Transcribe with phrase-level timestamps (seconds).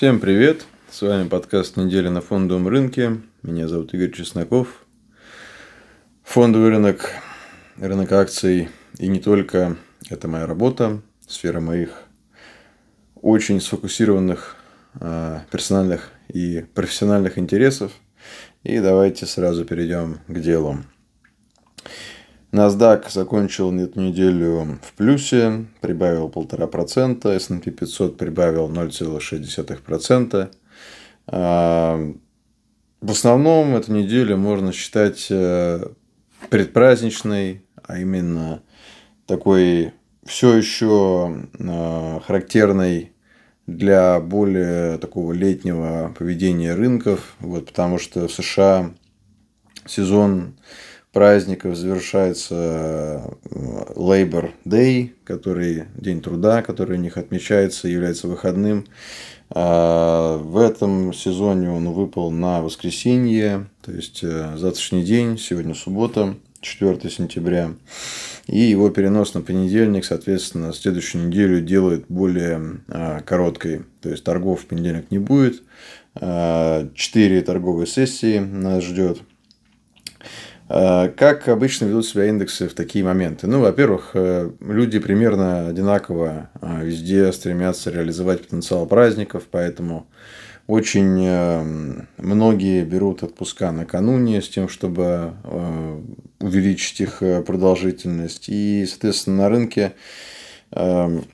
[0.00, 0.64] Всем привет!
[0.90, 3.20] С вами подкаст «Неделя на фондовом рынке».
[3.42, 4.86] Меня зовут Игорь Чесноков.
[6.22, 7.10] Фондовый рынок,
[7.76, 9.76] рынок акций и не только–
[10.08, 12.04] это моя работа, сфера моих
[13.14, 14.56] очень сфокусированных
[14.94, 17.92] а, персональных и профессиональных интересов.
[18.62, 20.78] И давайте сразу перейдем к делу.
[22.52, 30.50] NASDAQ закончил эту неделю в плюсе, прибавил 1,5%, S&P 500 прибавил 0,6%.
[31.28, 32.12] А,
[33.00, 35.86] в основном эту неделю можно считать э,
[36.50, 38.62] предпраздничной, а именно
[39.26, 39.92] такой
[40.24, 43.12] все еще э, характерной
[43.66, 48.90] для более такого летнего поведения рынков, вот, потому что в США
[49.86, 50.56] сезон
[51.12, 58.86] праздников завершается э, Labor Day, который день труда, который у них отмечается, является выходным.
[59.52, 66.36] А в этом сезоне он выпал на воскресенье, то есть э, завтрашний день, сегодня суббота,
[66.60, 67.72] 4 сентября.
[68.46, 73.84] И его перенос на понедельник, соответственно, следующую неделю делает более а, короткой.
[74.02, 75.62] То есть торгов в понедельник не будет.
[76.14, 79.20] Четыре торговые сессии нас ждет.
[80.72, 83.48] А, как обычно ведут себя индексы в такие моменты?
[83.48, 90.06] Ну, во-первых, э, люди примерно одинаково а, везде стремятся реализовать потенциал праздников, поэтому
[90.68, 91.64] очень э,
[92.18, 96.00] многие берут отпуска накануне с тем, чтобы э,
[96.38, 98.48] увеличить их продолжительность.
[98.48, 99.92] И, соответственно, на рынке
[100.72, 101.24] ну,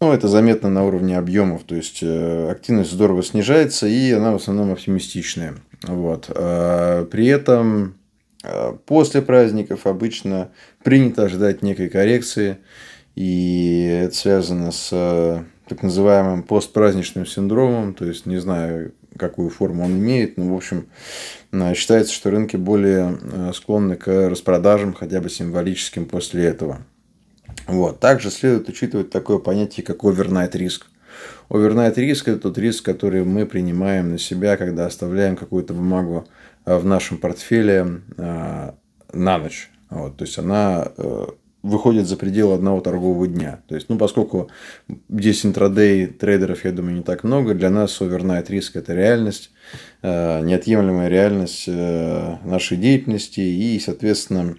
[0.00, 5.56] это заметно на уровне объемов, то есть активность здорово снижается, и она в основном оптимистичная.
[5.82, 6.30] Вот.
[6.34, 7.94] А, при этом
[8.42, 10.50] а, после праздников обычно
[10.82, 12.58] принято ожидать некой коррекции,
[13.14, 19.92] и это связано с так называемым постпраздничным синдромом, то есть не знаю, какую форму он
[19.92, 20.86] имеет, но, в общем,
[21.74, 26.82] считается, что рынки более склонны к распродажам, хотя бы символическим после этого.
[27.66, 28.00] Вот.
[28.00, 30.86] Также следует учитывать такое понятие, как овернайт риск.
[31.48, 36.26] Овернайт риск– это тот риск, который мы принимаем на себя, когда оставляем какую-то бумагу
[36.64, 38.70] э, в нашем портфеле э,
[39.12, 39.70] на ночь.
[39.90, 41.26] Вот, то есть она э,
[41.62, 43.62] выходит за пределы одного торгового дня.
[43.68, 44.50] То есть, ну, поскольку
[45.08, 49.50] здесь интрадей трейдеров, я думаю, не так много, для нас овернайт риск– это реальность,
[50.02, 54.56] неотъемлемая реальность нашей деятельности, и, соответственно,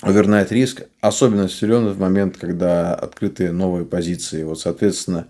[0.00, 4.42] овернайт риск особенно силен в момент, когда открыты новые позиции.
[4.42, 5.28] Вот, соответственно,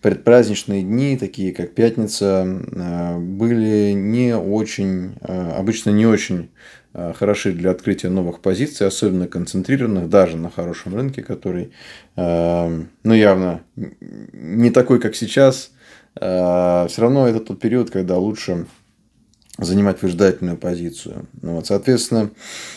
[0.00, 6.50] предпраздничные дни, такие как пятница, э, были не очень, э, обычно не очень
[6.94, 11.72] э, хороши для открытия новых позиций, особенно концентрированных, даже на хорошем рынке, который,
[12.16, 15.70] ну, явно не такой, как сейчас.
[16.16, 18.66] Все равно это тот период, когда лучше
[19.58, 21.26] занимать выжидательную позицию.
[21.42, 22.30] Ну, вот, соответственно,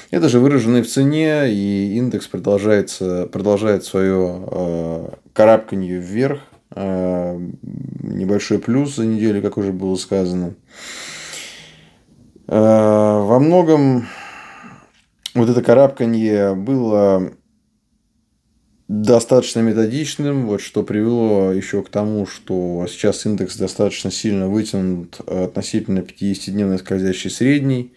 [0.10, 6.42] это же выражено и в цене, и индекс продолжается, продолжает свое э, карабканье вверх.
[6.74, 10.56] Э, небольшой плюс за неделю, как уже было сказано.
[12.48, 14.08] Э, во многом
[15.36, 17.32] вот это карабканье было
[18.92, 26.00] достаточно методичным, вот, что привело еще к тому, что сейчас индекс достаточно сильно вытянут относительно
[26.00, 27.94] 50-дневной скользящей средней.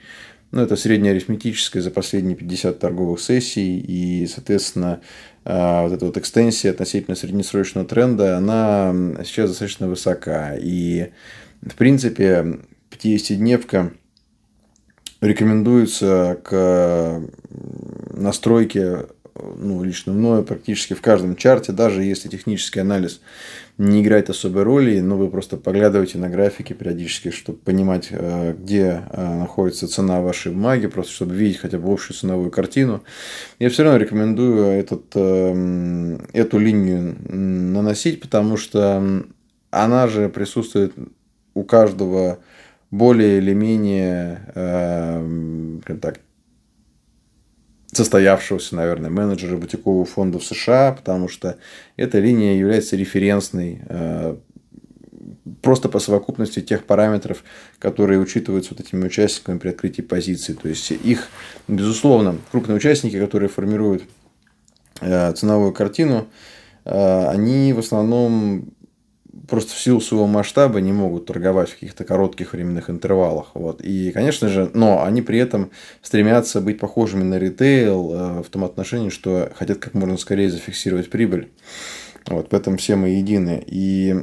[0.52, 5.00] Ну, это средняя арифметическая за последние 50 торговых сессий, и, соответственно,
[5.44, 8.94] а, вот эта вот экстенсия относительно среднесрочного тренда, она
[9.24, 10.54] сейчас достаточно высока.
[10.56, 11.10] И,
[11.60, 12.60] в принципе,
[12.92, 13.90] 50-дневка
[15.20, 17.20] рекомендуется к
[18.12, 23.20] настройке ну, лично мною практически в каждом чарте, даже если технический анализ
[23.78, 29.02] не играет особой роли, но вы просто поглядываете на графики периодически, чтобы понимать, э, где
[29.10, 33.02] э, находится цена вашей бумаги, просто чтобы видеть хотя бы общую ценовую картину.
[33.58, 39.24] Я все равно рекомендую этот, э, эту линию наносить, потому что
[39.70, 40.92] она же присутствует
[41.54, 42.38] у каждого
[42.92, 44.40] более или менее
[46.00, 46.20] так,
[47.96, 51.56] состоявшегося, наверное, менеджера бутикового фонда в США, потому что
[51.96, 54.36] эта линия является референсной э,
[55.62, 57.44] просто по совокупности тех параметров,
[57.78, 60.54] которые учитываются вот этими участниками при открытии позиций.
[60.54, 61.28] То есть их,
[61.68, 64.04] безусловно, крупные участники, которые формируют
[65.00, 66.28] э, ценовую картину,
[66.84, 68.73] э, они в основном
[69.48, 73.50] просто в силу своего масштаба не могут торговать в каких-то коротких временных интервалах.
[73.54, 73.80] Вот.
[73.80, 75.70] И, конечно же, но они при этом
[76.02, 81.10] стремятся быть похожими на ритейл э, в том отношении, что хотят как можно скорее зафиксировать
[81.10, 81.50] прибыль.
[82.26, 83.62] Вот, в этом все мы едины.
[83.66, 84.14] И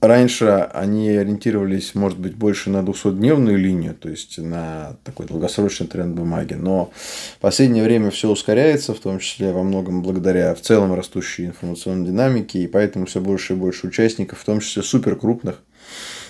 [0.00, 6.14] Раньше они ориентировались, может быть, больше на 200-дневную линию, то есть на такой долгосрочный тренд
[6.14, 6.54] бумаги.
[6.54, 6.90] Но
[7.36, 12.06] в последнее время все ускоряется, в том числе во многом благодаря в целом растущей информационной
[12.06, 15.60] динамике, и поэтому все больше и больше участников, в том числе суперкрупных,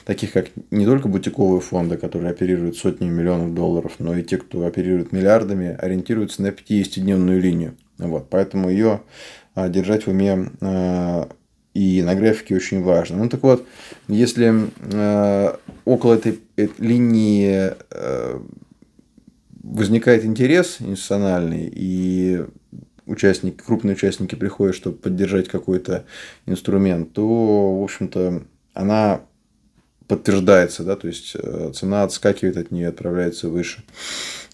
[0.04, 4.66] таких как не только бутиковые фонды, которые оперируют сотнями миллионов долларов, но и те, кто
[4.66, 7.76] оперирует миллиардами, ориентируются на 50-дневную линию.
[7.98, 9.02] Вот, поэтому ее
[9.54, 11.28] а, держать в уме а,
[11.74, 13.18] и на графике очень важно.
[13.18, 13.66] Ну так вот,
[14.08, 18.40] если э, около этой, этой линии э,
[19.62, 22.44] возникает интерес институциональный, и
[23.06, 26.04] участники, крупные участники приходят, чтобы поддержать какой-то
[26.46, 28.42] инструмент, то, в общем-то,
[28.74, 29.20] она
[30.10, 33.84] подтверждается, да, то есть э, цена отскакивает от нее, отправляется выше.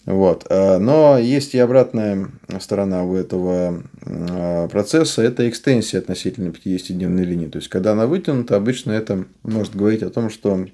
[0.05, 0.45] Вот.
[0.51, 2.27] Э, но есть и обратная
[2.59, 7.47] сторона у этого э, процесса, это экстенсия относительно 50-дневной линии.
[7.47, 10.67] То есть, когда она вытянута, обычно это может говорить о том, что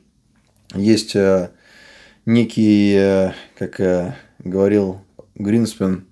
[0.75, 1.15] есть
[2.25, 4.99] некий, как говорил
[5.35, 6.07] Гринспен,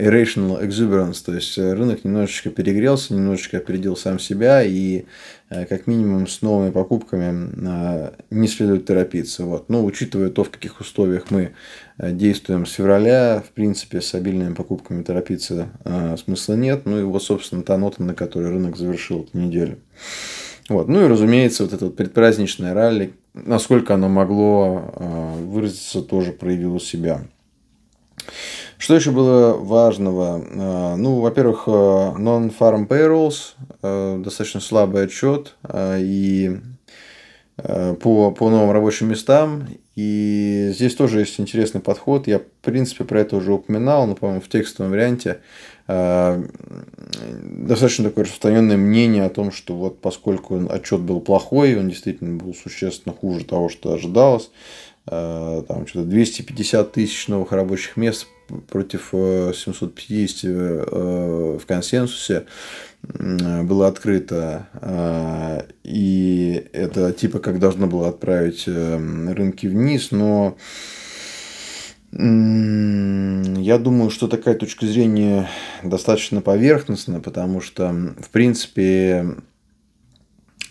[0.00, 5.04] irrational exuberance, то есть рынок немножечко перегрелся, немножечко опередил сам себя, и
[5.50, 9.44] Э, как минимум с новыми покупками э, не следует торопиться.
[9.44, 9.68] Вот.
[9.68, 11.50] Но учитывая то, в каких условиях мы
[11.98, 15.68] э, действуем с февраля, в принципе, с обильными покупками торопиться
[16.24, 16.86] смысла нет.
[16.86, 19.78] Ну и вот, собственно, та нота, на которой рынок завершил эту неделю.
[20.68, 20.86] Вот.
[20.86, 24.94] Ну и, разумеется, вот это вот предпраздничное ралли, насколько оно могло
[25.40, 27.22] выразиться, тоже проявило себя.
[28.80, 30.42] Что еще было важного?
[30.56, 36.58] А, ну, во-первых, э, non-farm payrolls, э, достаточно слабый отчет, и
[37.58, 39.68] э, по, по новым рабочим местам.
[39.96, 42.26] И здесь тоже есть интересный подход.
[42.26, 45.40] Я, в принципе, про это уже упоминал, но, по-моему, в текстовом варианте
[45.86, 52.54] достаточно такое распространенное мнение о том, что вот поскольку отчет был плохой, он действительно был
[52.54, 54.50] существенно хуже того, что ожидалось,
[55.04, 58.28] там что-то 250 тысяч новых рабочих мест
[58.68, 62.46] против 750 э, э, в консенсусе
[63.02, 64.68] было открыто.
[64.74, 70.56] Э, и это типа как должно было отправить рынки вниз, но
[72.12, 75.48] я думаю, что такая точка зрения
[75.84, 79.36] достаточно поверхностная, потому что, в принципе,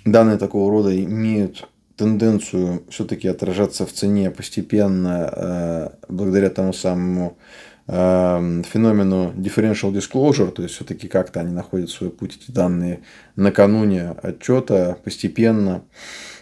[0.03, 7.37] данные такого рода имеют тенденцию все-таки отражаться в цене постепенно, благодаря тому самому
[7.91, 12.99] феномену differential disclosure, то есть все-таки как-то они находят свой путь, эти данные
[13.35, 15.81] накануне отчета постепенно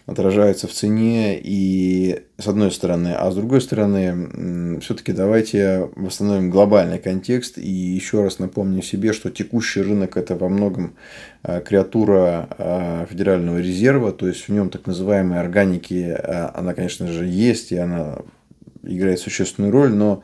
[0.08, 6.98] отражаются в цене и с одной стороны, а с другой стороны, все-таки давайте восстановим глобальный
[6.98, 10.96] контекст и еще раз напомню себе, что текущий рынок это во многом
[11.44, 17.08] э, креатура э, Федерального резерва, то есть в нем так называемые органики, э, она, конечно
[17.08, 18.20] же, есть и она
[18.84, 20.24] играет существенную роль, но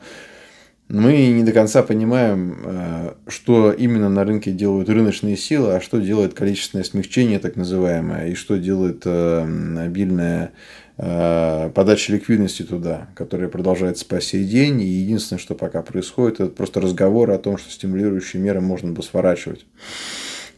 [0.88, 5.98] мы не до конца понимаем, э, что именно на рынке делают рыночные силы, а что
[5.98, 10.52] делает количественное смягчение, так называемое, и что делает э, обильная
[10.98, 14.82] э, подача ликвидности туда, которая продолжается по сей день.
[14.82, 19.02] И единственное, что пока происходит, это просто разговор о том, что стимулирующие меры можно бы
[19.02, 19.64] сворачивать.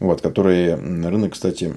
[0.01, 1.73] Вот, которые рынок, кстати,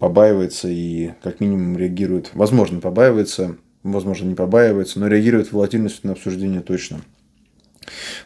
[0.00, 6.62] побаивается и как минимум реагирует, возможно, побаивается, возможно, не побаивается, но реагирует волатильностью на обсуждение
[6.62, 7.02] точно.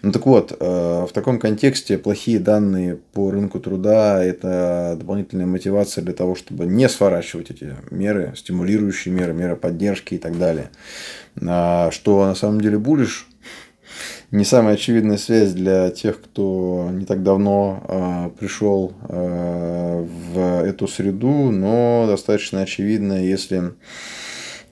[0.02, 6.02] Ну так вот, э, в таком контексте плохие данные по рынку труда– это дополнительная мотивация
[6.02, 10.70] для того, чтобы не сворачивать эти меры, стимулирующие меры, меры поддержки и так далее.
[11.40, 13.28] А что на самом деле будешь
[14.30, 20.86] не самая очевидная связь для тех, кто не так давно э, пришел э, в эту
[20.86, 23.72] среду, но достаточно очевидная, если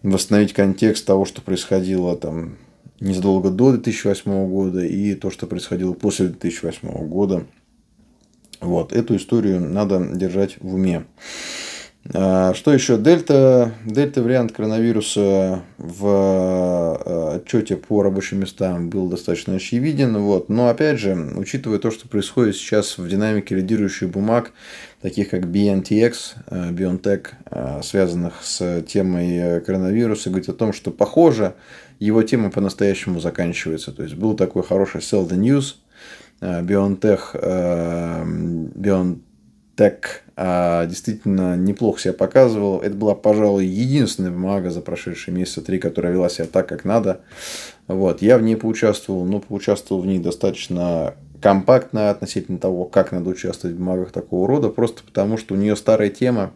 [0.02, 2.56] восстановить контекст того, что происходило там
[3.00, 7.46] незадолго до 2008 года и то, что происходило после 2008 года.
[8.60, 11.04] Вот, эту историю надо держать в уме.
[12.14, 12.98] А, что еще?
[12.98, 20.16] Дельта, дельта вариант коронавируса в а, отчете по рабочим местам был достаточно очевиден.
[20.18, 20.48] Вот.
[20.48, 24.52] Но опять же, учитывая то, что происходит сейчас в динамике лидирующих бумаг,
[25.00, 26.14] таких как BNTX,
[26.46, 31.54] а, BioNTech, связанных с темой коронавируса, говорит о том, что похоже,
[31.98, 33.92] его тема по-настоящему заканчивается.
[33.92, 35.76] То есть был такой хороший Sell the News,
[36.40, 37.34] BioNTech,
[38.74, 39.20] BioNTech
[39.76, 42.80] так а, действительно неплохо себя показывал.
[42.80, 47.20] Это была, пожалуй, единственная бумага за прошедшие месяца три, которая вела себя так, как надо.
[47.86, 48.22] Вот.
[48.22, 53.76] Я в ней поучаствовал, но поучаствовал в ней достаточно компактно относительно того, как надо участвовать
[53.76, 56.52] в бумагах такого рода, просто потому что у нее старая тема,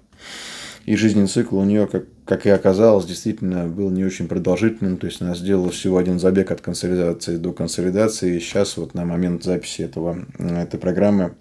[0.91, 4.97] И жизненный цикл у нее, как, как и оказалось, действительно был не очень продолжительным.
[4.97, 8.37] То есть она сделала всего один забег от консолидации до консолидации.
[8.37, 11.37] И сейчас вот на момент записи этого, этой программы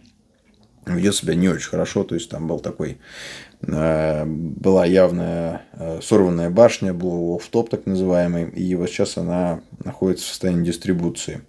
[0.85, 2.03] ведет себя не очень хорошо.
[2.03, 2.99] То есть там был такой
[3.61, 10.25] Э, была явная э, сорванная башня, был офф-топ так называемый, и вот сейчас она находится
[10.25, 11.41] в состоянии дистрибуции.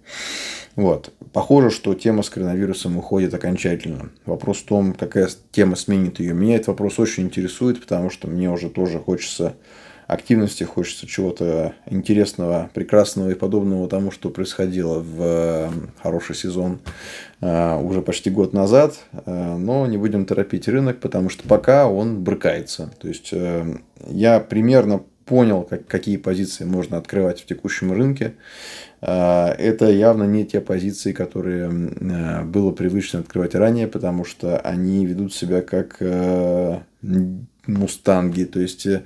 [0.75, 1.13] Вот.
[1.33, 4.09] Похоже, что тема с коронавирусом уходит окончательно.
[4.25, 6.33] Вопрос в том, какая тема сменит ее.
[6.33, 9.55] Меня этот вопрос очень интересует, потому что мне уже тоже хочется
[10.11, 15.69] активности, хочется чего-то интересного, прекрасного и подобного тому, что происходило в э,
[16.03, 16.79] хороший сезон
[17.39, 18.99] э, уже почти год назад.
[19.13, 22.91] Э, но не будем торопить рынок, потому что пока он брыкается.
[22.99, 23.33] То есть
[24.09, 28.33] я примерно понял, как, какие позиции можно открывать в текущем рынке.
[29.01, 31.69] Это явно не те позиции, которые
[32.43, 35.99] было привычно открывать ранее, потому что они ведут себя как
[37.67, 38.43] мустанги.
[38.43, 39.03] То есть э,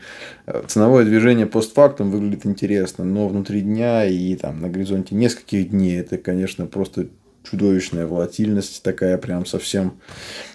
[0.67, 6.17] ценовое движение постфактум выглядит интересно, но внутри дня и там на горизонте нескольких дней это,
[6.17, 7.07] конечно, просто
[7.43, 10.00] чудовищная волатильность такая прям совсем.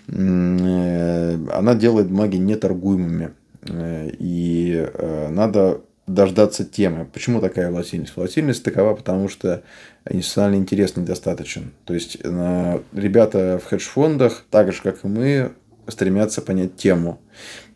[0.08, 3.32] Э, она делает бумаги неторгуемыми.
[3.62, 4.88] Э, и
[5.30, 7.06] надо дождаться темы.
[7.12, 8.16] Почему такая волатильность?
[8.16, 9.62] Волатильность такова, потому что
[10.08, 11.70] институциональный интерес недостаточен.
[11.84, 15.52] То есть ребята в хедж-фондах, так же как и мы,
[15.90, 17.20] стремятся понять тему.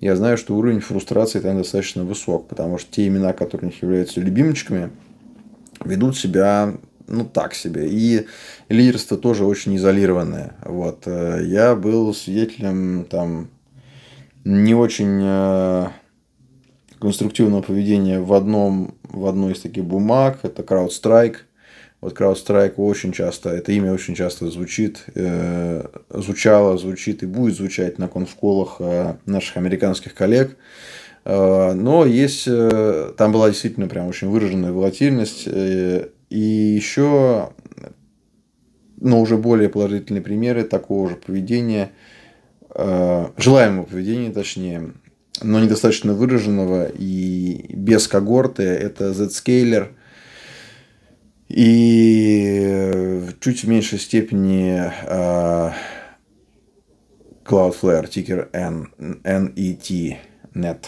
[0.01, 3.83] Я знаю, что уровень фрустрации там достаточно высок, потому что те имена, которые у них
[3.83, 4.91] являются любимчиками,
[5.85, 6.75] ведут себя
[7.07, 7.89] ну, так себе.
[7.89, 8.27] И
[8.69, 10.55] лидерство тоже очень изолированное.
[10.65, 11.03] Вот.
[11.07, 13.49] Э, я был свидетелем там
[14.45, 15.89] не очень э,
[16.99, 20.41] конструктивного поведения в, одном, в одной из таких бумаг.
[20.43, 21.37] Это CrowdStrike–
[22.05, 27.99] вот CrowdStrike очень часто, это имя очень часто звучит, э, звучало, звучит и будет звучать
[27.99, 30.55] на конфколах э, наших американских коллег.
[31.25, 35.45] Э, но есть, э, там была действительно прям очень выраженная волатильность.
[35.47, 37.49] Э, и еще,
[39.01, 41.93] но уже более положительные примеры такого же поведения,
[42.77, 44.95] желаемого поведения, точнее,
[45.43, 49.89] но недостаточно выраженного и без когорты, это Z-Scaler–
[51.49, 55.73] и в чуть в меньшей степени uh,
[57.45, 60.17] Cloudflare, тикер N, NET,
[60.55, 60.79] NET.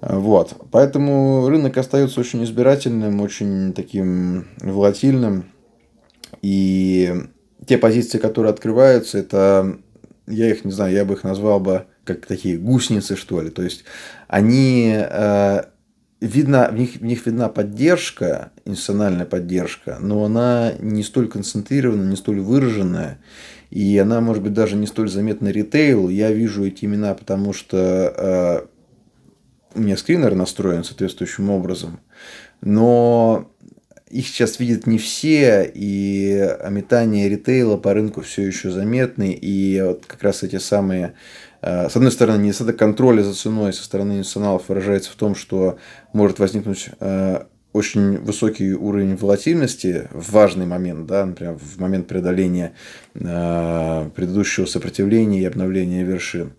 [0.00, 0.56] Вот.
[0.70, 5.52] Поэтому рынок остается очень избирательным, очень таким волатильным.
[6.42, 7.14] И
[7.66, 9.78] те позиции, которые открываются, это,
[10.26, 13.50] я их не знаю, я бы их назвал бы как такие гусеницы, что ли.
[13.50, 13.84] То есть
[14.28, 15.62] они э,
[16.20, 22.16] видно, в них, в них видна поддержка, институциональная поддержка, но она не столь концентрированная, не
[22.16, 23.18] столь выраженная,
[23.70, 26.08] и она, может быть, даже не столь заметна ритейлу.
[26.08, 28.66] Я вижу эти имена, потому что
[29.76, 32.00] э, у меня скринер настроен соответствующим образом,
[32.60, 33.50] но
[34.14, 40.06] их сейчас видят не все, и метание ритейла по рынку все еще заметны, и вот
[40.06, 41.14] как раз эти самые
[41.64, 45.78] Э, с одной стороны, недостаток контроля за ценой со стороны националов выражается в том, что
[46.12, 52.72] может возникнуть э, очень высокий уровень волатильности в важный момент, да, например, в момент преодоления
[53.14, 56.52] предыдущего сопротивления и обновления вершин.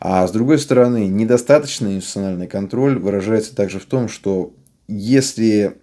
[0.00, 4.54] А с другой стороны, недостаточный институциональный контроль выражается также в том, что
[4.88, 5.76] если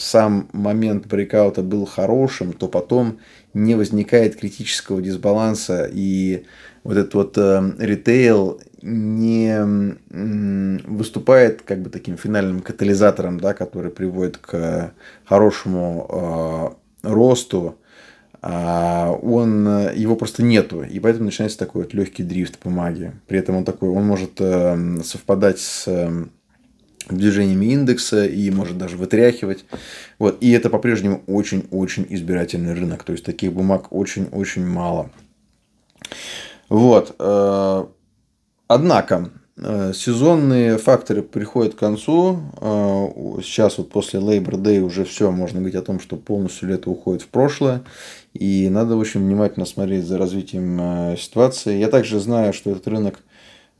[0.00, 3.18] сам момент брейкаута был хорошим, то потом
[3.54, 6.44] не возникает критического дисбаланса и
[6.82, 13.90] вот этот вот э, ритейл не э, выступает как бы таким финальным катализатором, да, который
[13.90, 14.92] приводит к
[15.24, 17.76] хорошему э, росту,
[18.42, 23.12] а он, его просто нету, и поэтому начинается такой вот легкий дрифт бумаги.
[23.26, 26.24] При этом он такой, он может э, совпадать с э,
[27.16, 29.64] движениями индекса и может даже вытряхивать.
[30.18, 30.38] Вот.
[30.40, 33.04] И это по-прежнему очень-очень избирательный рынок.
[33.04, 35.10] То есть таких бумаг очень-очень мало.
[36.68, 37.16] Вот.
[37.18, 37.84] Э,
[38.68, 42.38] однако, э, сезонные факторы приходят к концу.
[42.60, 43.08] Э,
[43.42, 47.22] сейчас вот после Labor Day уже все, можно говорить о том, что полностью лето уходит
[47.22, 47.82] в прошлое.
[48.32, 51.78] И надо очень внимательно смотреть за развитием ситуации.
[51.78, 53.18] Я также знаю, что этот рынок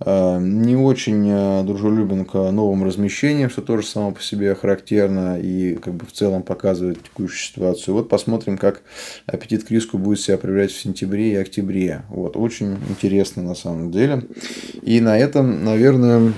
[0.06, 5.92] не очень э, дружелюбен к новым размещениям, что тоже само по себе характерно и как
[5.94, 7.94] бы в целом показывает текущую ситуацию.
[7.94, 8.80] Вот посмотрим, как
[9.26, 12.02] аппетит к риску будет себя проявлять в сентябре и октябре.
[12.08, 14.22] Вот, очень интересно на самом деле.
[14.80, 16.32] И на этом, наверное,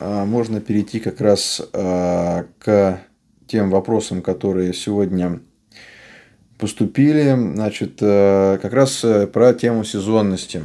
[0.00, 3.00] э, можно перейти как раз к
[3.46, 5.40] тем вопросам, которые сегодня
[6.58, 7.36] поступили.
[7.54, 10.62] Значит, как раз про тему сезонности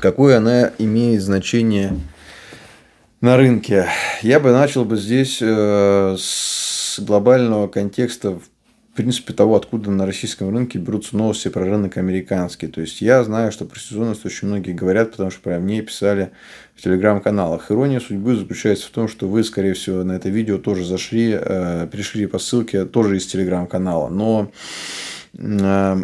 [0.00, 1.92] какое она имеет значение
[3.20, 3.86] на рынке.
[4.22, 10.54] Я бы начал бы здесь э, с глобального контекста, в принципе, того, откуда на российском
[10.54, 12.66] рынке берутся новости про рынок американский.
[12.66, 16.32] То есть, я знаю, что про сезонность очень многие говорят, потому что про мне писали
[16.76, 17.70] в телеграм-каналах.
[17.70, 21.88] Ирония судьбы заключается в том, что вы, скорее всего, на это видео тоже зашли, э,
[21.90, 24.10] пришли по ссылке тоже из телеграм-канала.
[24.10, 24.52] Но,
[25.38, 25.96] э,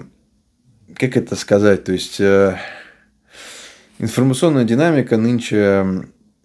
[0.96, 2.18] как это сказать, то есть,
[4.00, 6.04] информационная динамика нынче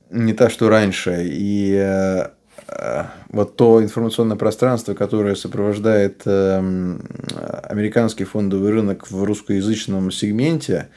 [0.09, 1.23] не та, что раньше.
[1.25, 6.57] И э, вот то информационное пространство, которое сопровождает э,
[7.63, 10.89] американский фондовый рынок в русскоязычном сегменте,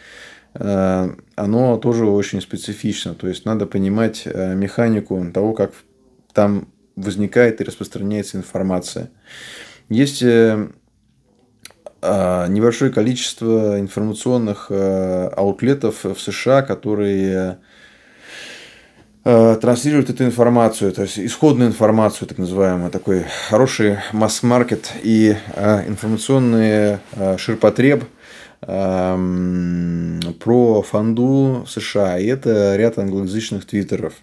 [0.54, 3.14] э, оно тоже очень специфично.
[3.14, 5.72] То есть надо понимать механику того, как
[6.32, 9.10] там возникает и распространяется информация.
[9.88, 10.22] Есть
[12.02, 17.58] небольшое количество информационных аутлетов в США, которые
[19.30, 25.36] Э, транслирует эту информацию, то есть исходную информацию, так называемую, такой хороший масс-маркет и
[25.86, 27.00] информационный
[27.36, 28.04] ширпотреб
[28.60, 29.18] про
[30.82, 32.18] фонду в США.
[32.18, 34.14] И это ряд англоязычных твиттеров.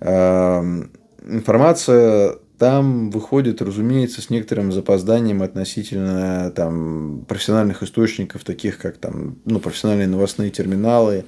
[0.00, 9.58] Информация там выходит, разумеется, с некоторым запозданием относительно там, профессиональных источников, таких как там, ну,
[9.58, 11.24] профессиональные новостные терминалы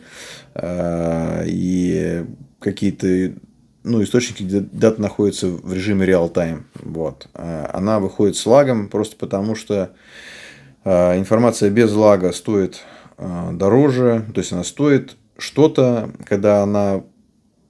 [0.55, 2.25] э, и
[2.61, 3.33] какие-то
[3.83, 6.67] ну, источники, где дата находится в режиме реал-тайм.
[6.75, 7.27] Вот.
[7.35, 9.91] Э, она выходит с лагом просто потому, что
[10.85, 12.81] э, информация без лага стоит
[13.19, 17.03] дороже, то есть она стоит что-то, когда она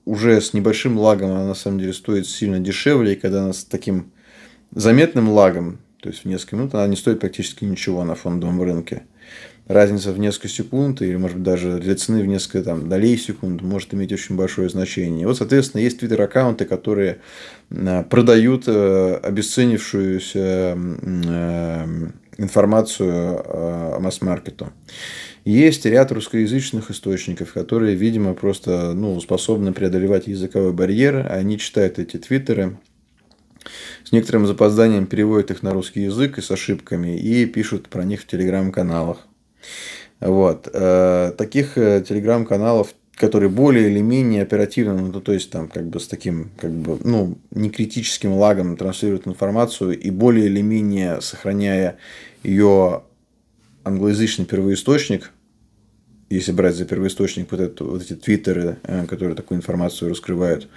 [0.04, 3.64] уже с небольшим лагом она на самом деле стоит сильно дешевле, и когда она с
[3.64, 4.12] таким
[4.72, 9.04] заметным лагом, то есть в несколько минут, она не стоит практически ничего на фондовом рынке.
[9.66, 13.62] Разница в несколько секунд, или, может быть, даже для цены в несколько там, долей секунд
[13.62, 15.26] может иметь очень большое значение.
[15.26, 17.20] Вот, соответственно, есть твиттер-аккаунты, которые
[17.70, 21.86] э, продают э, обесценившуюся э,
[22.38, 24.72] информацию масс-маркету.
[25.44, 31.30] Есть ряд русскоязычных источников, которые, видимо, просто ну, способны преодолевать языковой барьер.
[31.30, 32.78] Они читают эти твиттеры,
[34.04, 38.22] с некоторым запозданием переводят их на русский язык и с ошибками, и пишут про них
[38.22, 39.26] в телеграм-каналах.
[40.20, 40.68] Вот.
[40.72, 46.00] Э, таких э, телеграм-каналов, которые более или менее оперативно, ну, то есть там как бы
[46.00, 51.96] с таким, как бы, ну, не критическим лагом транслируют информацию и более или менее сохраняя
[52.42, 53.02] ее
[53.84, 55.30] англоязычный первоисточник,
[56.30, 60.68] если брать за первоисточник вот, это, вот эти твиттеры, э, которые такую информацию раскрывают,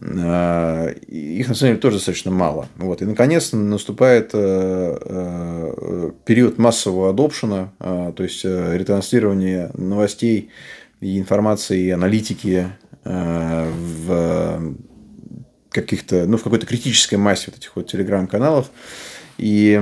[0.00, 2.68] э, их на самом деле тоже достаточно мало.
[2.76, 3.00] Вот.
[3.00, 10.50] И наконец наступает э, период массового адопшена, то есть ретранслирование новостей
[11.02, 12.68] и информации, и аналитики
[13.04, 14.76] в
[15.70, 18.70] каких-то, ну, в какой-то критической массе вот этих вот телеграм-каналов.
[19.38, 19.80] И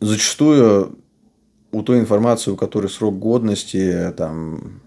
[0.00, 0.98] зачастую
[1.72, 4.82] у той информации, у которой срок годности там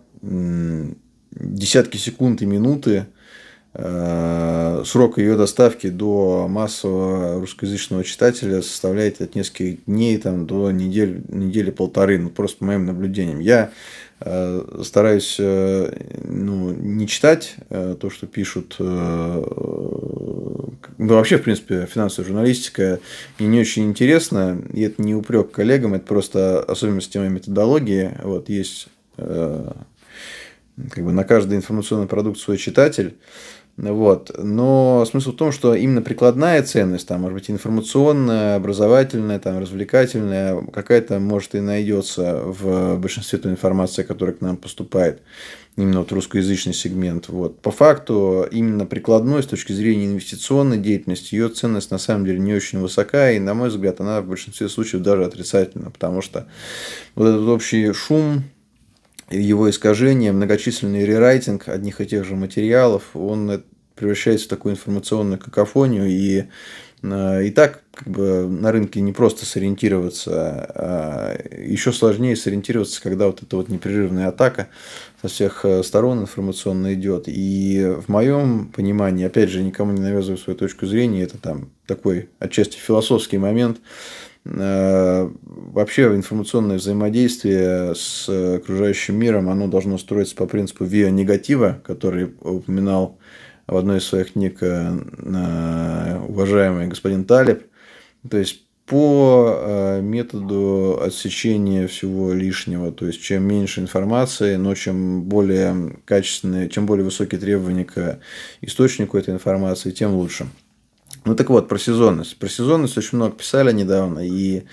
[1.31, 3.07] десятки секунд и минуты,
[3.73, 11.23] э, срок ее доставки до массового русскоязычного читателя составляет от нескольких дней там, до недели,
[11.29, 13.39] недели полторы, ну, просто по моим наблюдениям.
[13.39, 14.12] Я э,
[14.83, 15.91] стараюсь э,
[16.23, 18.77] ну, не читать то, что пишут
[20.97, 22.99] ну, вообще, в принципе, финансовая журналистика
[23.39, 28.11] мне не очень интересна, и это не упрек коллегам, это просто особенность моей методологии.
[28.23, 29.71] Вот есть э,
[30.91, 33.15] как бы на каждую информационную продукцию свой читатель.
[33.75, 34.31] Вот.
[34.37, 40.61] Но смысл в том, что именно прикладная ценность, там, может быть, информационная, образовательная, там, развлекательная,
[40.61, 45.21] какая-то, может, и найдется в большинстве той информации, которая к нам поступает
[45.75, 47.29] именно вот русскоязычный сегмент.
[47.29, 47.59] Вот.
[47.61, 52.53] По факту, именно прикладной с точки зрения инвестиционной деятельности, ее ценность на самом деле не
[52.53, 56.45] очень высока, и, на мой взгляд, она в большинстве случаев даже отрицательна, потому что
[57.15, 58.43] вот этот общий шум,
[59.39, 63.63] его искажение, многочисленный рерайтинг одних и тех же материалов, он
[63.95, 66.45] превращается в такую информационную какофонию, и
[67.03, 73.27] э, и так как бы на рынке не просто сориентироваться, а еще сложнее сориентироваться, когда
[73.27, 74.69] вот эта вот непрерывная атака
[75.21, 77.25] со всех э, сторон информационно идет.
[77.27, 82.29] И в моем понимании, опять же, никому не навязываю свою точку зрения, это там такой
[82.39, 83.79] отчасти философский момент.
[84.45, 93.17] Э, вообще информационное взаимодействие с окружающим миром, оно должно строиться по принципу виа-негатива, который упоминал
[93.67, 97.63] в одной из своих книг э, уважаемый господин Талиб.
[98.29, 102.91] То есть по э, методу отсечения всего лишнего.
[102.91, 108.19] То есть, чем меньше информации, но чем более качественные, чем более высокие требования к
[108.61, 110.47] источнику этой информации, тем лучше.
[111.25, 112.37] Ну так вот, про сезонность.
[112.37, 114.19] Про сезонность очень много писали недавно.
[114.19, 114.63] И,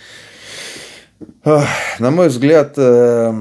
[1.44, 3.32] на мой взгляд, э,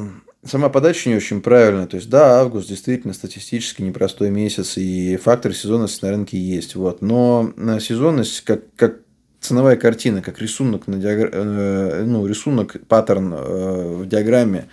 [0.46, 1.88] сама подача не очень правильная.
[1.88, 6.76] То есть, да, август действительно статистически непростой месяц, и фактор сезонности на рынке есть.
[6.76, 7.02] Вот.
[7.02, 8.98] Но сезонность, как, как
[9.40, 11.30] ценовая картина, как рисунок, на диагр...
[11.34, 14.70] Э, ну, рисунок, паттерн э, в диаграмме,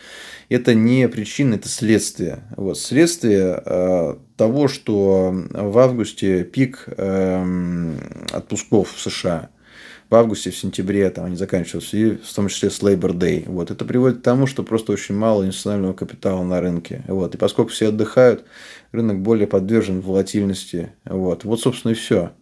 [0.49, 2.41] это не причина, это следствие.
[2.57, 6.87] Вот, следствие э, того, что в августе пик
[8.33, 9.51] отпусков в США
[10.09, 13.45] в августе, в сентябре там они заканчиваются, и в том числе с Labor Day.
[13.47, 13.71] Вот.
[13.71, 17.03] Это приводит к тому, что просто очень мало инвестиционного капитала на рынке.
[17.09, 17.35] Вот.
[17.35, 18.45] И поскольку все отдыхают,
[18.93, 20.93] рынок более подвержен волатильности.
[21.05, 22.33] Вот, вот собственно, и все.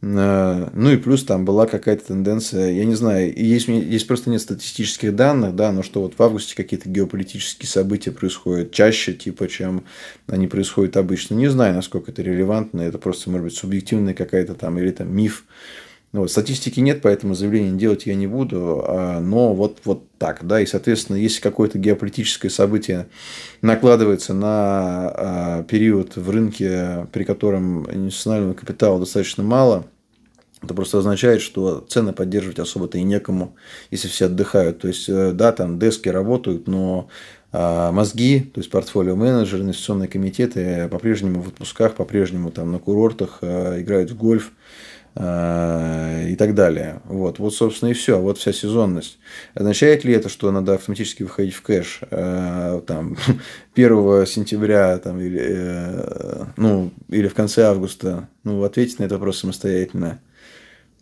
[0.00, 4.40] Э, ну и плюс там была какая-то тенденция, я не знаю, есть, есть просто нет
[4.40, 9.84] статистических данных, да, но что вот в августе какие-то геополитические события происходят чаще, типа, чем
[10.28, 11.34] они происходят обычно.
[11.34, 15.44] Не знаю, насколько это релевантно, это просто, может быть, субъективная какая-то там, или там миф.
[16.18, 20.60] Ну, статистики нет, поэтому заявление делать я не буду, а, но вот, вот так, да,
[20.60, 23.06] и, соответственно, если какое-то геополитическое событие
[23.62, 29.86] накладывается на а, период в рынке, при котором инвестиционного капитала достаточно мало,
[30.60, 33.54] это просто означает, что цены поддерживать особо-то и некому,
[33.92, 34.80] если все отдыхают.
[34.80, 37.06] То есть, э, да, там дески работают, но
[37.52, 43.38] а, мозги, то есть портфолио менеджеры, инвестиционные комитеты по-прежнему в отпусках, по-прежнему там на курортах
[43.40, 44.50] играют в гольф,
[45.14, 47.00] и так далее.
[47.04, 48.20] Вот, вот, собственно, и все.
[48.20, 49.18] Вот вся сезонность.
[49.54, 53.16] Означает ли это, что надо автоматически выходить в кэш э, там,
[53.74, 58.28] 1 сентября там, или, э, ну, или в конце августа?
[58.44, 60.20] Ну, ответить на этот вопрос самостоятельно.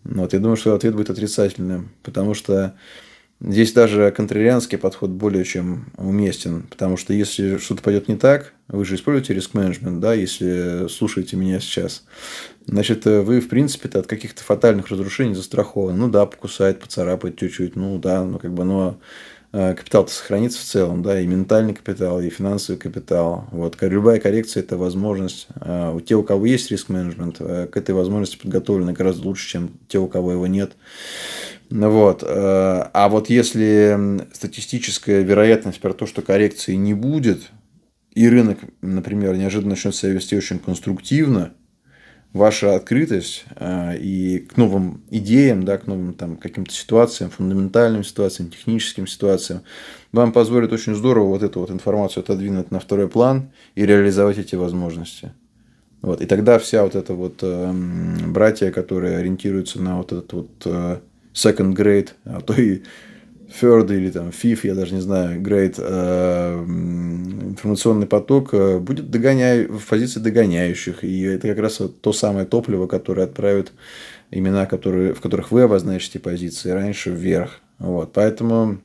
[0.04, 2.74] Вот, я думаю, что ответ будет отрицательным, потому что
[3.38, 8.86] Здесь даже контрарианский подход более чем уместен, потому что если что-то пойдет не так, вы
[8.86, 12.04] же используете риск-менеджмент, да, если слушаете меня сейчас,
[12.64, 15.98] значит, вы, в принципе от каких-то фатальных разрушений застрахованы.
[15.98, 18.98] Ну да, покусает, поцарапает чуть-чуть, ну да, ну как бы, но
[19.52, 23.48] э, капитал-то сохранится в целом, да, и ментальный капитал, и финансовый капитал.
[23.52, 25.46] Вот, любая коррекция– это возможность.
[25.60, 29.72] Э, у тех, у кого есть риск-менеджмент, э, к этой возможности подготовлены гораздо лучше, чем
[29.88, 30.72] те, у кого его нет.
[31.70, 32.22] Вот.
[32.22, 37.50] Э, а вот если статистическая вероятность про то, что коррекции не будет,
[38.14, 41.52] и рынок, например, неожиданно начнет себя вести очень конструктивно,
[42.32, 48.50] ваша открытость э, и к новым идеям, да, к новым там, каким-то ситуациям, фундаментальным ситуациям,
[48.50, 49.62] техническим ситуациям,
[50.12, 54.54] вам позволит очень здорово вот эту вот информацию отодвинуть на второй план и реализовать эти
[54.54, 55.32] возможности.
[56.02, 56.20] Вот.
[56.20, 57.72] И тогда вся вот эта вот э,
[58.26, 61.02] братья, которые ориентируются на вот этот вот
[61.36, 62.82] second grade, а то и
[63.60, 66.64] third или там fifth, я даже не знаю, grade э,
[67.50, 71.04] информационный поток э, будет догоняй, в позиции догоняющих.
[71.04, 73.72] И это как раз то самое топливо, которое отправит
[74.30, 77.60] имена, которые, в которых вы обозначите позиции раньше вверх.
[77.78, 78.12] Вот.
[78.12, 78.78] Поэтому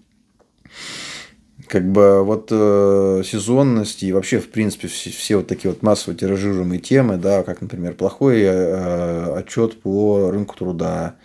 [1.67, 6.15] как бы вот э, сезонность и вообще, в принципе, все, все вот такие вот массово
[6.15, 11.15] тиражируемые темы, да, как, например, плохой э, отчет по рынку труда,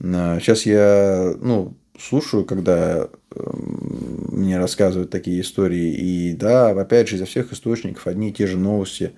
[0.00, 5.94] Сейчас я ну, слушаю, когда эм, мне рассказывают такие истории.
[5.94, 9.12] И да, опять же, изо всех источников одни и те же новости,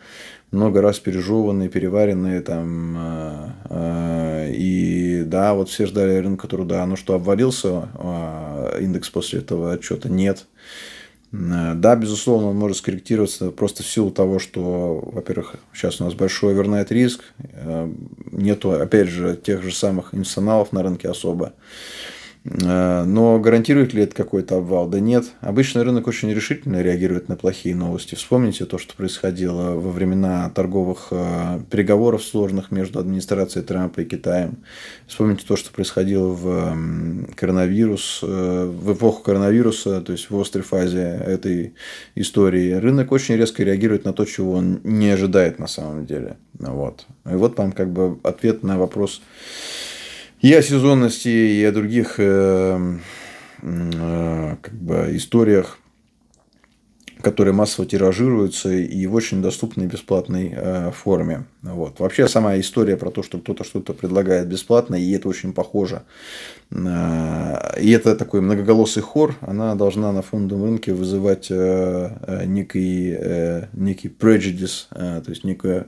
[0.50, 2.96] много раз пережеванные, переваренные там.
[2.98, 6.84] Э, э, и да, вот все ждали рынка труда.
[6.86, 10.08] Ну что, обвалился э, индекс после этого отчета?
[10.08, 10.46] Нет.
[10.46, 10.95] Э,
[11.38, 16.54] да, безусловно, он может скорректироваться просто в силу того, что, во-первых, сейчас у нас большой
[16.54, 17.92] овернайт риск, э,
[18.32, 21.52] нету, опять же, тех же самых институционалов на рынке особо.
[22.46, 24.88] Э, но гарантирует ли это какой-то обвал?
[24.88, 25.26] Да нет.
[25.40, 28.14] Обычно рынок очень решительно реагирует на плохие новости.
[28.14, 34.58] Вспомните то, что происходило во времена торговых э, переговоров сложных между администрацией Трампа и Китаем.
[35.06, 36.76] Вспомните то, что происходило в
[37.34, 41.74] коронавирус, э, в эпоху коронавируса, то есть в острой фазе этой
[42.14, 42.72] истории.
[42.72, 46.36] Рынок очень резко реагирует на то, чего он не ожидает на самом деле.
[46.58, 47.06] Вот.
[47.30, 49.20] И вот вам как бы ответ на вопрос
[50.46, 52.78] и о сезонности, и о других э,
[53.62, 55.80] э, как бы, историях,
[57.20, 61.46] которые массово тиражируются и в очень доступной бесплатной э, форме.
[61.62, 61.98] Вот.
[61.98, 66.02] Вообще сама история про то, что кто-то что-то предлагает бесплатно, и это очень похоже.
[66.70, 73.18] И это такой многоголосый хор, она должна на фондовом рынке вызывать некий,
[73.72, 75.86] некий prejudice, то есть некий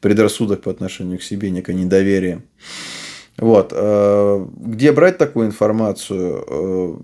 [0.00, 2.42] предрассудок по отношению к себе, некое недоверие.
[3.40, 3.72] Вот.
[3.72, 7.02] Где брать такую информацию?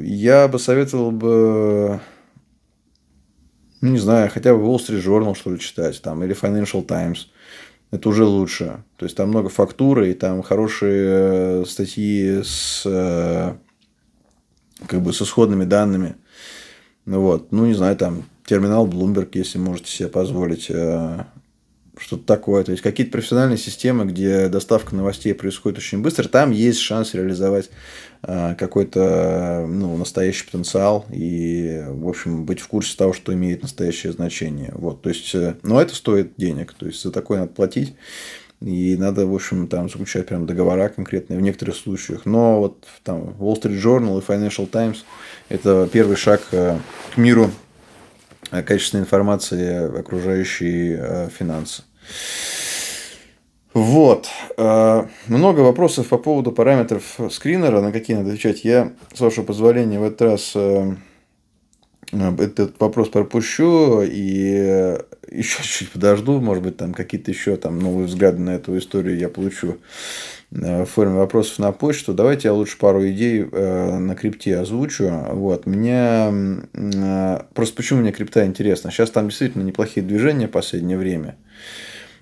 [0.00, 2.00] Я бы советовал бы
[3.80, 7.28] ну, не знаю, хотя бы Wall Street Journal, что ли, читать, там, или Financial Times.
[7.90, 8.84] Это уже лучше.
[8.96, 12.82] То есть, там много фактуры, и там хорошие статьи с,
[14.86, 16.16] как бы, с исходными данными.
[17.06, 17.52] Ну, вот.
[17.52, 21.24] Ну, не знаю, там, терминал Bloomberg, если можете себе позволить э,
[22.00, 22.64] что-то такое.
[22.64, 27.70] То есть, какие-то профессиональные системы, где доставка новостей происходит очень быстро, там есть шанс реализовать
[28.22, 34.12] э, какой-то ну, настоящий потенциал и, в общем, быть в курсе того, что имеет настоящее
[34.12, 34.72] значение.
[34.74, 36.72] Вот, то есть, э, но это стоит денег.
[36.72, 37.94] То есть, за такое надо платить.
[38.62, 42.26] И надо, в общем, там заключать прям договора конкретные в некоторых случаях.
[42.26, 45.04] Но вот там Wall Street Journal и Financial Times–
[45.48, 46.78] это первый шаг к
[47.16, 47.50] миру
[48.50, 51.84] качественной информации, окружающей финансы.
[53.72, 54.28] Вот.
[54.56, 58.64] Э, много вопросов по поводу параметров скринера, на какие надо отвечать.
[58.64, 60.94] Я, с вашего позволения, в этот раз э,
[62.12, 64.98] этот вопрос пропущу и
[65.30, 66.40] еще чуть-чуть подожду.
[66.40, 69.78] Может быть, там какие-то еще там новые взгляды на эту историю я получу
[70.50, 72.12] э, в форме вопросов на почту.
[72.12, 75.08] Давайте я лучше пару идей на крипте озвучу.
[75.30, 75.66] Вот.
[75.66, 76.34] Меня...
[77.54, 78.90] Просто почему мне крипта интересна?
[78.90, 81.36] Сейчас там действительно неплохие движения в последнее время.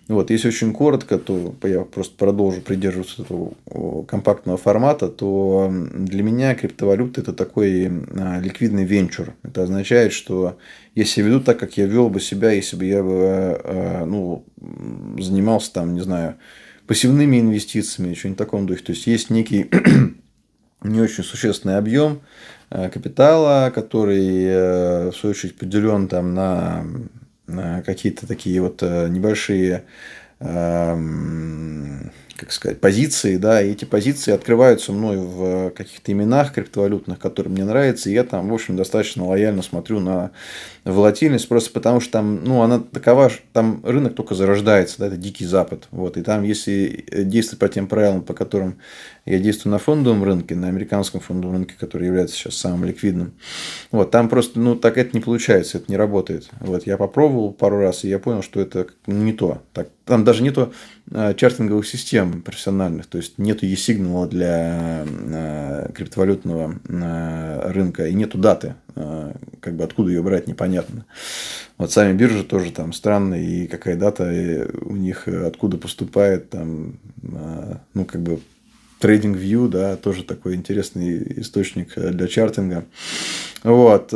[0.08, 3.52] Вот, если очень коротко, то я просто продолжу придерживаться этого
[4.04, 9.34] компактного формата, то для меня криптовалюта это такой а, ликвидный венчур.
[9.42, 10.56] Это означает, что
[10.94, 14.46] я веду так, как я вел бы себя, если бы я бы, а, ну,
[15.18, 16.36] занимался там, не знаю,
[16.86, 18.84] пассивными инвестициями, что-нибудь в таком духе.
[18.84, 19.66] То есть есть некий
[20.82, 22.22] не очень существенный объем
[22.70, 26.86] а, капитала, который, в свою очередь, поделен там на
[27.84, 29.84] какие-то такие вот э, небольшие
[30.40, 37.52] эм, как сказать, позиции, да, и эти позиции открываются мной в каких-то именах криптовалютных, которые
[37.52, 40.30] мне нравятся, и я там, в общем, достаточно лояльно смотрю на
[40.84, 45.46] волатильность, просто потому что там, ну, она такова, там рынок только зарождается, да, это дикий
[45.46, 48.78] запад, вот, и там, если действовать по тем правилам, по которым
[49.28, 53.32] я действую на фондовом рынке, на американском фондовом рынке, который является сейчас самым ликвидным,
[53.90, 57.78] вот, там просто, ну, так это не получается, это не работает, вот, я попробовал пару
[57.78, 60.72] раз, и я понял, что это не то, так, там даже не то
[61.10, 68.38] э, чартинговых систем профессиональных, то есть нету e-сигнала для э, криптовалютного э, рынка и нету
[68.38, 68.74] даты,
[69.60, 71.04] как бы откуда ее брать непонятно.
[71.76, 76.98] Вот сами биржи тоже там странные, и какая дата у них откуда поступает, там,
[77.94, 78.40] ну, как бы
[79.00, 82.84] Trading View, да, тоже такой интересный источник для чартинга.
[83.62, 84.12] Вот.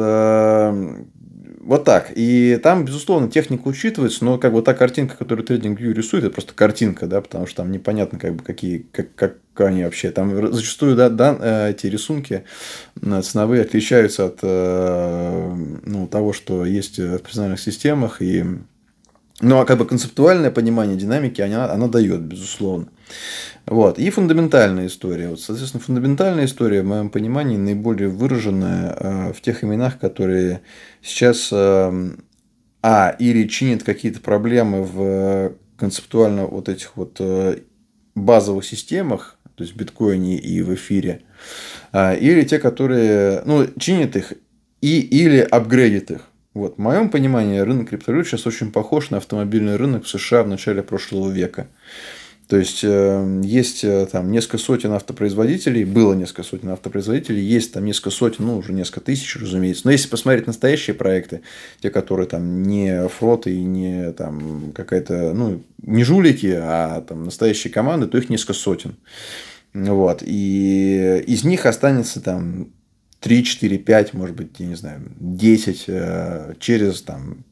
[1.62, 2.11] Вот так.
[2.16, 6.55] И там, безусловно, техника учитывается, но как бы та картинка, которую TradingView рисует, это просто
[6.55, 10.11] картинка, да, потому что там непонятно, как бы, какие, как, как они вообще.
[10.11, 12.42] Там зачастую да, да, э, эти рисунки
[13.01, 18.21] э, ценовые отличаются от э, ну, того, что есть в профессиональных системах.
[18.21, 18.45] И...
[19.40, 22.88] Ну, а как бы концептуальное понимание динамики она, она дает, безусловно.
[23.66, 23.98] Вот.
[23.98, 25.29] И фундаментальная история.
[25.29, 30.62] Вот, соответственно, фундаментальная история, в моем понимании, наиболее выраженная э, в тех именах, которые
[31.01, 32.11] сейчас э,
[32.83, 37.59] а, или чинят какие-то проблемы в концептуально вот этих вот э,
[38.14, 41.22] базовых системах, то есть в биткоине и в эфире,
[41.92, 44.33] или те, которые ну, чинят их
[44.81, 46.20] и, или апгрейдят их.
[46.55, 46.77] Вот.
[46.77, 50.83] В моем понимании рынок криптовалют сейчас очень похож на автомобильный рынок в США в начале
[50.83, 51.68] прошлого века.
[52.53, 57.87] То есть, э, есть э, там несколько сотен автопроизводителей, было несколько сотен автопроизводителей, есть там
[57.87, 59.85] несколько сотен, ну, уже несколько тысяч, разумеется.
[59.87, 61.41] Но если посмотреть настоящие проекты,
[61.81, 67.73] те, которые там не фроты и не там какая-то, ну, не жулики, а там настоящие
[67.73, 68.97] команды, то их несколько сотен.
[69.73, 70.23] Вот.
[70.23, 72.69] И из них останется там
[73.21, 77.47] 3, 4, 5, может быть, я не знаю, 10 э, через там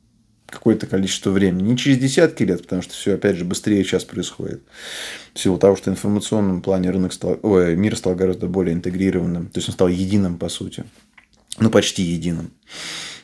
[0.51, 1.71] какое-то количество времени.
[1.71, 4.63] Не через десятки лет, потому что все, опять же, быстрее сейчас происходит.
[5.35, 9.47] В силу того, что в информационном плане рынок стал, ой, мир стал гораздо более интегрированным.
[9.47, 10.85] То есть, он стал единым, по сути.
[11.59, 12.51] Ну, почти единым.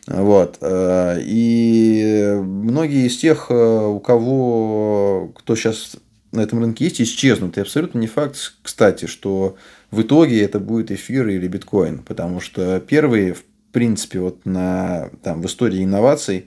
[0.06, 0.58] Вот.
[0.60, 5.96] Э, и многие из тех, э, у кого, кто сейчас
[6.32, 7.56] на этом рынке есть, исчезнут.
[7.56, 9.56] И абсолютно не факт, кстати, что
[9.90, 11.98] в итоге это будет эфир или биткоин.
[11.98, 16.46] Потому что первые, в принципе, вот на, там, в истории инноваций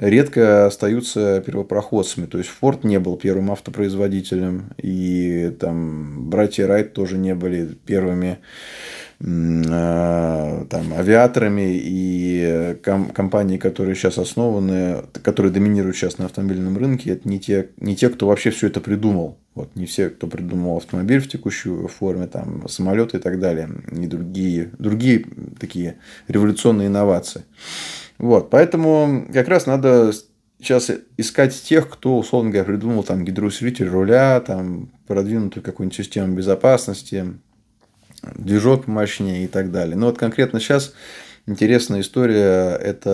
[0.00, 2.26] редко остаются первопроходцами.
[2.26, 8.38] То есть Ford не был первым автопроизводителем, и там братья Райт тоже не были первыми
[9.18, 17.28] там, авиаторами и ком- компании, которые сейчас основаны, которые доминируют сейчас на автомобильном рынке, это
[17.28, 19.36] не те, не те, кто вообще все это придумал.
[19.54, 24.06] Вот не все, кто придумал автомобиль в текущей форме, там, самолеты и так далее, и
[24.06, 25.26] другие, другие
[25.58, 27.42] такие революционные инновации.
[28.20, 30.12] Вот, поэтому как раз надо
[30.60, 37.32] сейчас искать тех, кто, условно говоря, придумал там гидроусилитель руля, там, продвинутую какую-нибудь систему безопасности,
[38.34, 39.96] движок мощнее и так далее.
[39.96, 40.92] Но вот конкретно сейчас
[41.46, 43.06] интересная история– это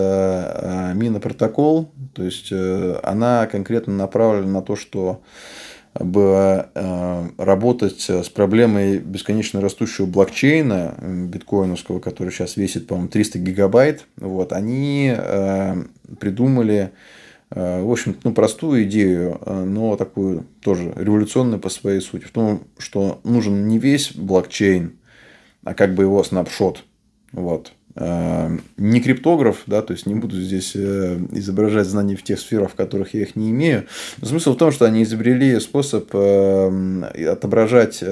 [0.56, 5.22] а, минопротокол, то есть э, она конкретно направлена на то, что
[6.00, 10.94] бы э, работать с проблемой бесконечно растущего блокчейна
[11.28, 15.74] биткоиновского, который сейчас весит, по-моему, 300 гигабайт, вот, они э,
[16.18, 16.92] придумали
[17.50, 22.24] Э, в общем, ну, простую идею, но такую тоже революционную по своей сути.
[22.24, 24.98] В том, что нужен не весь блокчейн,
[25.64, 26.84] а как бы его снапшот.
[27.32, 27.72] Вот.
[27.96, 32.74] Э, не криптограф, да, то есть не буду здесь изображать знания в тех сферах, в
[32.74, 33.86] которых я их не имею.
[34.20, 38.04] Но смысл в том, что они изобрели способ отображать и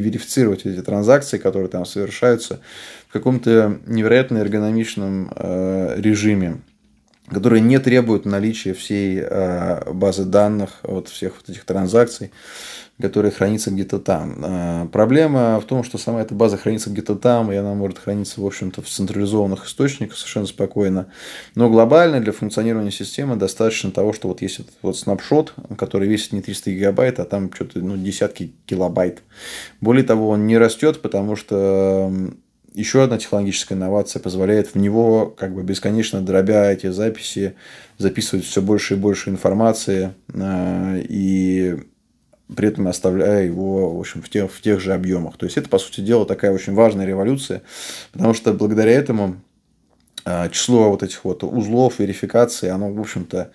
[0.00, 2.60] верифицировать эти транзакции, которые там совершаются,
[3.08, 5.30] в каком-то невероятно эргономичном
[5.96, 6.62] режиме
[7.32, 12.30] которые не требуют наличия всей э, базы данных, вот всех вот этих транзакций,
[13.02, 14.36] которые хранятся где-то там.
[14.42, 18.40] Э, проблема в том, что сама эта база хранится где-то там, и она может храниться,
[18.40, 21.08] в общем-то, в централизованных источниках совершенно спокойно.
[21.54, 26.32] Но глобально для функционирования системы достаточно того, что вот есть этот вот снапшот, который весит
[26.32, 29.22] не 300 гигабайт, а там что-то ну, десятки килобайт.
[29.80, 32.10] Более того, он не растет, потому что
[32.72, 37.54] еще одна технологическая инновация позволяет в него как бы бесконечно дробя эти записи,
[37.98, 41.76] записывать все больше и больше информации э, и
[42.52, 45.36] при этом оставляя его в, общем, в, тех, в тех же объемах.
[45.36, 47.62] То есть это, по сути дела, такая очень важная революция,
[48.12, 49.36] потому что благодаря этому
[50.24, 53.52] э, число вот этих вот узлов верификации, оно, в общем-то,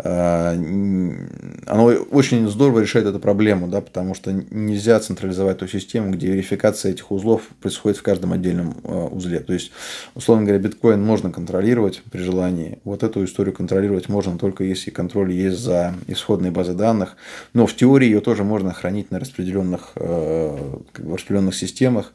[0.00, 6.92] оно очень здорово решает эту проблему, да, потому что нельзя централизовать ту систему, где верификация
[6.92, 9.40] этих узлов происходит в каждом отдельном э, узле.
[9.40, 9.72] То есть,
[10.14, 12.78] условно говоря, биткоин можно контролировать при желании.
[12.84, 17.16] Вот эту историю контролировать можно только если контроль есть за исходной базой данных.
[17.52, 22.12] Но в теории ее тоже можно хранить на распределенных, э, как бы распределенных системах.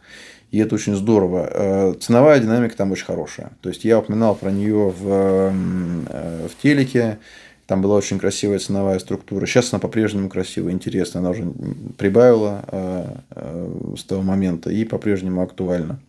[0.52, 1.96] И это очень здорово.
[2.00, 3.54] Ценовая динамика там очень хорошая.
[3.62, 7.18] То есть я упоминал про нее в, в телеке.
[7.68, 9.46] Там была очень красивая ценовая структура.
[9.46, 11.22] Сейчас она по-прежнему красивая, интересная.
[11.22, 11.46] Она уже
[11.98, 16.00] прибавила э, э, с того момента и по-прежнему актуальна.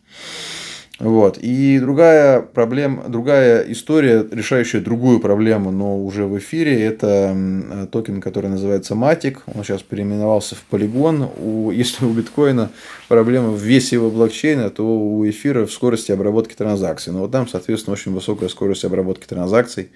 [1.00, 1.38] Вот.
[1.38, 8.48] И другая проблема, другая история, решающая другую проблему, но уже в эфире, это токен, который
[8.48, 9.38] называется Matic.
[9.52, 11.30] Он сейчас переименовался в Polygon.
[11.36, 12.70] У, если у биткоина
[13.08, 17.12] проблема в весе его блокчейна, то у эфира в скорости обработки транзакций.
[17.12, 19.90] Но вот там, соответственно, очень высокая скорость обработки транзакций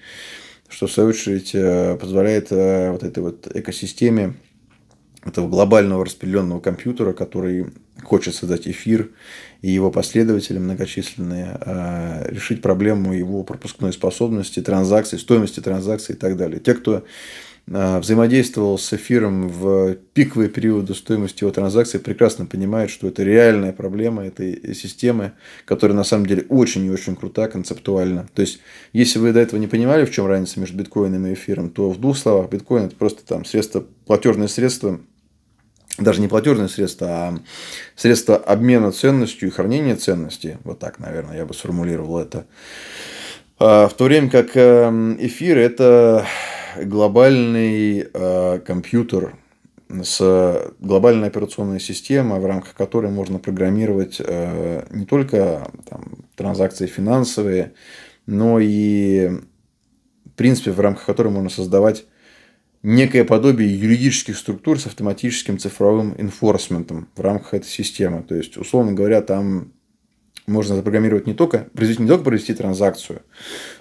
[0.69, 4.35] что в свою очередь э, позволяет э, вот этой вот экосистеме
[5.25, 7.67] этого глобального распределенного компьютера, который
[8.03, 9.09] хочет создать эфир
[9.61, 16.37] и его последователи многочисленные, э, решить проблему его пропускной способности, транзакций, стоимости транзакций и так
[16.37, 16.59] далее.
[16.59, 17.03] Те, кто
[17.69, 24.25] взаимодействовал с эфиром в пиковые периоды стоимости его транзакций, прекрасно понимает, что это реальная проблема
[24.25, 25.33] этой системы,
[25.65, 28.27] которая на самом деле очень и очень крута концептуально.
[28.33, 28.59] То есть,
[28.91, 31.99] если вы до этого не понимали, в чем разница между биткоином и эфиром, то в
[31.99, 34.99] двух словах, биткоин это просто там средство, платежное средство,
[35.99, 37.39] даже не платежное средство, а
[37.95, 40.57] средство обмена ценностью и хранения ценности.
[40.63, 42.47] Вот так, наверное, я бы сформулировал это.
[43.59, 46.25] А, в то время как эм, эфир это
[46.77, 49.35] глобальный э, компьютер
[49.89, 57.73] с глобальной операционной системой, в рамках которой можно программировать э, не только там, транзакции финансовые,
[58.25, 59.29] но и,
[60.25, 62.05] в принципе, в рамках которой можно создавать
[62.83, 68.23] некое подобие юридических структур с автоматическим цифровым инфорсментом в рамках этой системы.
[68.23, 69.73] То есть, условно говоря, там
[70.49, 73.21] можно запрограммировать не только, произвести, не только провести транзакцию,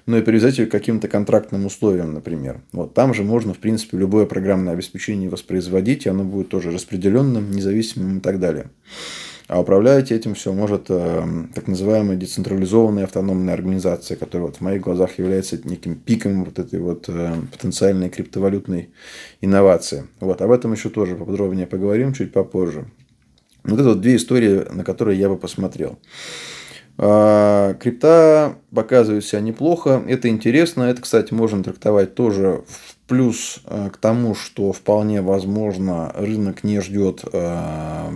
[0.07, 2.61] но и привязать ее к каким-то контрактным условиям, например.
[2.73, 7.51] Вот там же можно, в принципе, любое программное обеспечение воспроизводить, и оно будет тоже распределенным,
[7.51, 8.71] независимым и так далее.
[9.49, 14.83] А управлять этим все может э, так называемая децентрализованная автономная организация, которая вот в моих
[14.83, 18.91] глазах является неким пиком вот этой вот э, потенциальной криптовалютной
[19.41, 20.07] инновации.
[20.21, 22.91] Вот, об этом еще тоже поподробнее поговорим чуть попозже.
[23.65, 25.99] Вот это вот две истории, на которые я бы посмотрел.
[27.01, 30.03] А, крипта показывает себя неплохо.
[30.07, 30.83] Это интересно.
[30.83, 36.81] Это, кстати, можно трактовать тоже в плюс а, к тому, что вполне возможно рынок не
[36.81, 38.13] ждет а,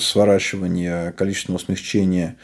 [0.00, 2.36] сворачивания количественного смягчения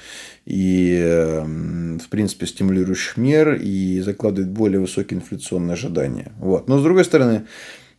[0.46, 6.32] и, в принципе, стимулирующих мер и закладывает более высокие инфляционные ожидания.
[6.38, 6.68] Вот.
[6.68, 7.46] Но, с другой стороны,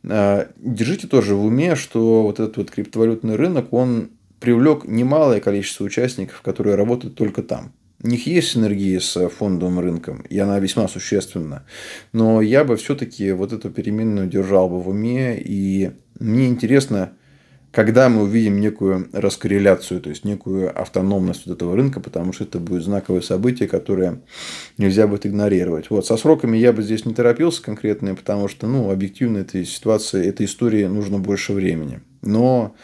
[0.01, 6.41] держите тоже в уме, что вот этот вот криптовалютный рынок, он привлек немалое количество участников,
[6.41, 7.73] которые работают только там.
[8.03, 11.65] У них есть синергия с фондовым рынком, и она весьма существенна.
[12.13, 15.41] Но я бы все-таки вот эту переменную держал бы в уме.
[15.43, 17.13] И мне интересно,
[17.71, 22.59] когда мы увидим некую раскорреляцию, то есть некую автономность вот этого рынка, потому что это
[22.59, 24.21] будет знаковое событие, которое
[24.77, 25.89] нельзя будет игнорировать.
[25.89, 30.23] Вот, со сроками я бы здесь не торопился конкретно, потому что, ну, объективно этой ситуации,
[30.23, 32.01] этой истории нужно больше времени.
[32.21, 32.75] Но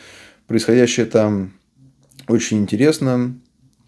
[0.53, 1.53] происходящее там
[2.27, 3.35] очень интересно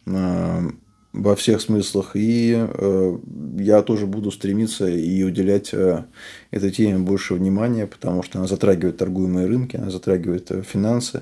[0.08, 0.70] э,
[1.14, 3.18] во всех смыслах, и э,
[3.60, 6.06] я тоже буду стремиться и уделять э,
[6.50, 11.22] этой теме больше внимания, потому что она затрагивает торгуемые рынки, она затрагивает финансы.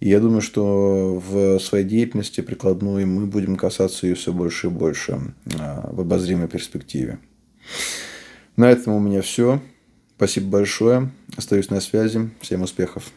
[0.00, 4.70] И я думаю, что в своей деятельности прикладной мы будем касаться ее все больше и
[4.70, 7.18] больше в обозримой перспективе.
[8.56, 9.60] На этом у меня все.
[10.16, 11.10] Спасибо большое.
[11.36, 12.30] Остаюсь на связи.
[12.40, 13.12] Всем успехов.